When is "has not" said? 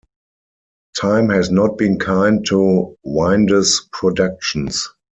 1.29-1.77